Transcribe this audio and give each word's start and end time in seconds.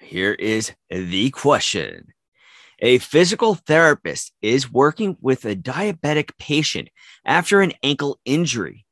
Here 0.00 0.32
is 0.32 0.72
the 0.88 1.30
question. 1.30 2.14
A 2.80 2.98
physical 2.98 3.54
therapist 3.54 4.32
is 4.40 4.72
working 4.72 5.16
with 5.20 5.44
a 5.44 5.54
diabetic 5.54 6.30
patient 6.38 6.88
after 7.24 7.60
an 7.60 7.74
ankle 7.82 8.18
injury. 8.24 8.86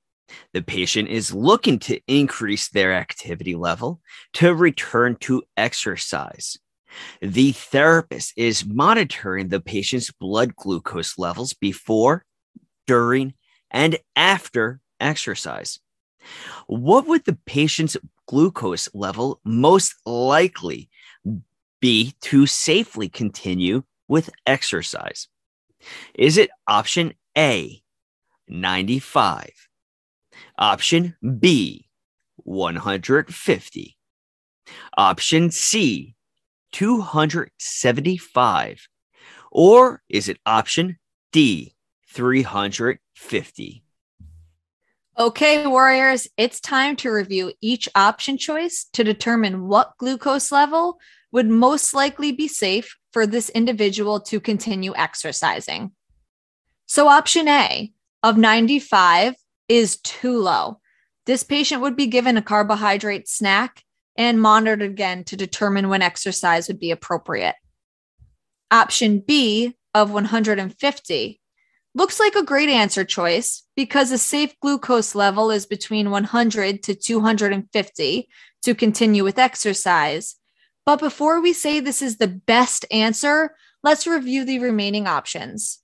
The 0.53 0.63
patient 0.63 1.09
is 1.09 1.35
looking 1.35 1.79
to 1.81 2.01
increase 2.07 2.69
their 2.69 2.93
activity 2.93 3.55
level 3.55 4.01
to 4.35 4.55
return 4.55 5.17
to 5.21 5.43
exercise. 5.57 6.59
The 7.21 7.53
therapist 7.53 8.35
is 8.37 8.67
monitoring 8.67 9.49
the 9.49 9.61
patient's 9.61 10.11
blood 10.11 10.55
glucose 10.55 11.19
levels 11.19 11.55
before, 11.55 12.25
during, 12.87 13.35
and 13.71 13.99
after 14.15 14.81
exercise. 15.01 15.81
What 16.67 17.07
would 17.07 17.25
the 17.25 17.39
patient's 17.47 17.97
glucose 18.27 18.89
level 18.95 19.41
most 19.45 19.95
likely 20.05 20.91
be 21.81 22.15
to 22.23 22.47
safely 22.47 23.09
continue 23.09 23.83
with 24.09 24.31
exercise? 24.47 25.29
Is 26.15 26.37
it 26.37 26.51
option 26.67 27.15
A, 27.37 27.83
95? 28.49 29.69
Option 30.59 31.17
B, 31.39 31.89
150? 32.37 33.97
Option 34.97 35.51
C, 35.51 36.15
275? 36.73 38.89
Or 39.51 40.03
is 40.09 40.29
it 40.29 40.39
option 40.45 40.99
D, 41.33 41.75
350? 42.09 43.85
Okay, 45.19 45.67
Warriors, 45.67 46.29
it's 46.37 46.61
time 46.61 46.95
to 46.97 47.11
review 47.11 47.53
each 47.61 47.89
option 47.97 48.39
choice 48.39 48.87
to 48.93 49.03
determine 49.03 49.67
what 49.67 49.97
glucose 49.99 50.53
level 50.53 51.01
would 51.33 51.49
most 51.49 51.95
likely 51.95 52.33
be 52.33 52.49
safe 52.49 52.97
for 53.13 53.27
this 53.27 53.49
individual 53.51 54.21
to 54.21 54.41
continue 54.41 54.95
exercising. 54.97 55.93
So, 56.87 57.09
option 57.09 57.49
A 57.49 57.93
of 58.23 58.37
95 58.37 59.35
is 59.69 59.99
too 59.99 60.39
low. 60.39 60.81
This 61.27 61.43
patient 61.43 61.83
would 61.83 61.97
be 61.97 62.07
given 62.07 62.37
a 62.37 62.43
carbohydrate 62.43 63.29
snack 63.29 63.85
and 64.17 64.41
monitored 64.41 64.83
again 64.83 65.25
to 65.25 65.37
determine 65.37 65.89
when 65.89 66.03
exercise 66.03 66.69
would 66.69 66.81
be 66.81 66.91
appropriate. 66.91 67.55
Option 68.71 69.21
B 69.21 69.77
of 69.95 70.11
150 70.11 71.41
looks 71.95 72.21
like 72.21 72.35
a 72.35 72.45
great 72.45 72.69
answer 72.69 73.05
choice 73.05 73.65
because 73.77 74.11
a 74.11 74.19
safe 74.19 74.59
glucose 74.61 75.15
level 75.15 75.51
is 75.51 75.67
between 75.67 76.11
100 76.11 76.83
to 76.85 76.95
250 76.95 78.29
to 78.63 78.75
continue 78.75 79.25
with 79.25 79.39
exercise. 79.39 80.37
But 80.89 81.01
before 81.01 81.43
we 81.43 81.53
say 81.53 81.81
this 81.81 82.01
is 82.01 82.17
the 82.17 82.27
best 82.27 82.87
answer, 82.91 83.55
let's 83.83 84.07
review 84.07 84.47
the 84.47 84.59
remaining 84.59 85.07
options. 85.07 85.83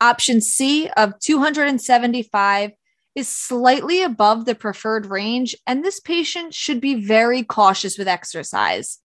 Option 0.00 0.40
C 0.40 0.88
of 0.96 1.20
275 1.20 2.70
is 3.14 3.28
slightly 3.28 4.00
above 4.00 4.46
the 4.46 4.54
preferred 4.54 5.04
range, 5.04 5.54
and 5.66 5.84
this 5.84 6.00
patient 6.00 6.54
should 6.54 6.80
be 6.80 6.94
very 6.94 7.42
cautious 7.42 7.98
with 7.98 8.08
exercise. 8.08 9.00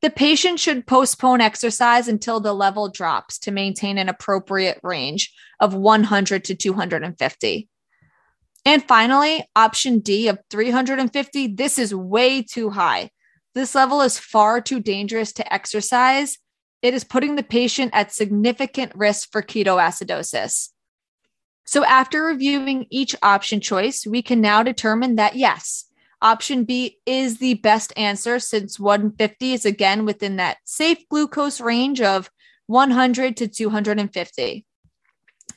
The 0.00 0.10
patient 0.10 0.60
should 0.60 0.86
postpone 0.86 1.40
exercise 1.40 2.06
until 2.06 2.38
the 2.38 2.54
level 2.54 2.88
drops 2.88 3.40
to 3.40 3.50
maintain 3.50 3.98
an 3.98 4.08
appropriate 4.08 4.78
range 4.84 5.34
of 5.58 5.74
100 5.74 6.44
to 6.44 6.54
250. 6.54 7.68
And 8.64 8.84
finally, 8.86 9.44
option 9.56 9.98
D 9.98 10.28
of 10.28 10.38
350, 10.50 11.48
this 11.48 11.80
is 11.80 11.92
way 11.92 12.44
too 12.44 12.70
high. 12.70 13.10
This 13.54 13.74
level 13.74 14.00
is 14.00 14.18
far 14.18 14.60
too 14.60 14.80
dangerous 14.80 15.32
to 15.34 15.52
exercise. 15.52 16.38
It 16.80 16.94
is 16.94 17.04
putting 17.04 17.36
the 17.36 17.42
patient 17.42 17.92
at 17.94 18.12
significant 18.12 18.92
risk 18.94 19.30
for 19.30 19.42
ketoacidosis. 19.42 20.70
So, 21.64 21.84
after 21.84 22.24
reviewing 22.24 22.86
each 22.90 23.14
option 23.22 23.60
choice, 23.60 24.06
we 24.06 24.22
can 24.22 24.40
now 24.40 24.62
determine 24.62 25.16
that 25.16 25.36
yes, 25.36 25.84
option 26.20 26.64
B 26.64 26.98
is 27.06 27.38
the 27.38 27.54
best 27.54 27.92
answer 27.96 28.38
since 28.38 28.80
150 28.80 29.52
is 29.52 29.64
again 29.64 30.04
within 30.04 30.36
that 30.36 30.58
safe 30.64 31.08
glucose 31.08 31.60
range 31.60 32.00
of 32.00 32.30
100 32.66 33.36
to 33.36 33.48
250. 33.48 34.66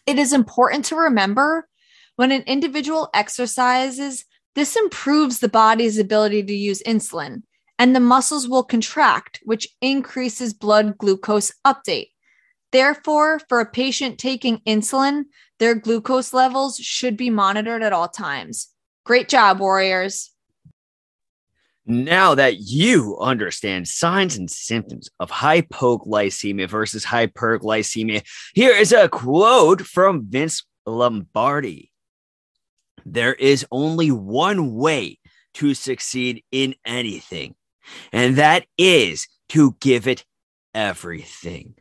It 0.05 0.19
is 0.19 0.33
important 0.33 0.85
to 0.85 0.95
remember 0.95 1.67
when 2.15 2.31
an 2.31 2.43
individual 2.43 3.09
exercises, 3.13 4.25
this 4.53 4.75
improves 4.75 5.39
the 5.39 5.49
body's 5.49 5.97
ability 5.97 6.43
to 6.43 6.55
use 6.55 6.81
insulin, 6.83 7.43
and 7.77 7.95
the 7.95 7.99
muscles 7.99 8.47
will 8.47 8.63
contract, 8.63 9.39
which 9.43 9.67
increases 9.81 10.53
blood 10.53 10.97
glucose 10.97 11.51
update. 11.65 12.09
Therefore, 12.71 13.39
for 13.47 13.59
a 13.59 13.65
patient 13.65 14.17
taking 14.17 14.59
insulin, 14.59 15.25
their 15.59 15.75
glucose 15.75 16.33
levels 16.33 16.77
should 16.77 17.15
be 17.15 17.29
monitored 17.29 17.83
at 17.83 17.93
all 17.93 18.09
times. 18.09 18.67
Great 19.05 19.29
job, 19.29 19.59
Warriors. 19.59 20.31
Now 21.85 22.33
that 22.33 22.57
you 22.61 23.15
understand 23.19 23.87
signs 23.87 24.35
and 24.37 24.49
symptoms 24.49 25.07
of 25.19 25.29
hypoglycemia 25.29 26.67
versus 26.67 27.05
hyperglycemia, 27.05 28.23
here 28.55 28.75
is 28.75 28.91
a 28.91 29.07
quote 29.07 29.83
from 29.83 30.25
Vince 30.27 30.63
Lombardi. 30.87 31.91
There 33.05 33.35
is 33.35 33.67
only 33.71 34.09
one 34.09 34.73
way 34.73 35.19
to 35.55 35.75
succeed 35.75 36.43
in 36.51 36.73
anything, 36.85 37.53
and 38.11 38.37
that 38.37 38.65
is 38.77 39.27
to 39.49 39.75
give 39.79 40.07
it 40.07 40.25
everything. 40.73 41.75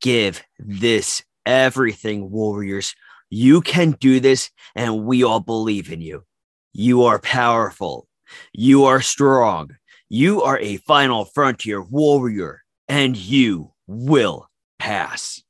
Give 0.00 0.42
this 0.58 1.22
everything, 1.46 2.30
warriors. 2.30 2.94
You 3.30 3.60
can 3.60 3.92
do 3.92 4.20
this, 4.20 4.50
and 4.74 5.04
we 5.04 5.24
all 5.24 5.40
believe 5.40 5.92
in 5.92 6.00
you. 6.00 6.24
You 6.72 7.04
are 7.04 7.18
powerful 7.18 8.08
you 8.52 8.84
are 8.84 9.00
strong. 9.00 9.70
You 10.08 10.42
are 10.42 10.58
a 10.58 10.76
final 10.78 11.24
frontier 11.24 11.82
warrior, 11.82 12.62
and 12.88 13.16
you 13.16 13.72
will 13.86 14.48
pass. 14.78 15.42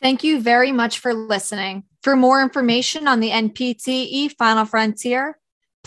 Thank 0.00 0.22
you 0.22 0.40
very 0.40 0.72
much 0.72 1.00
for 1.00 1.12
listening. 1.12 1.84
For 2.02 2.14
more 2.14 2.40
information 2.40 3.08
on 3.08 3.20
the 3.20 3.30
NPTE 3.30 4.36
Final 4.38 4.64
Frontier, 4.64 5.38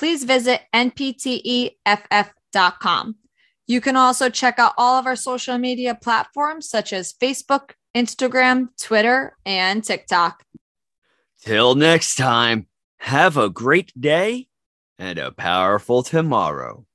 please 0.02 0.24
visit 0.24 0.62
npteff.com. 0.74 1.76
You 3.68 3.82
can 3.82 3.96
also 3.96 4.30
check 4.32 4.58
out 4.58 4.74
all 4.76 4.98
of 4.98 5.06
our 5.06 5.16
social 5.16 5.60
media 5.60 5.94
platforms 5.94 6.68
such 6.68 6.92
as 6.92 7.14
Facebook, 7.14 7.74
Instagram, 7.96 8.70
Twitter, 8.82 9.38
and 9.46 9.84
TikTok. 9.84 10.44
Till 11.44 11.76
next 11.76 12.16
time, 12.16 12.66
have 12.98 13.38
a 13.38 13.52
great 13.52 13.94
day 14.00 14.48
and 14.98 15.20
a 15.20 15.32
powerful 15.32 16.02
tomorrow. 16.02 16.88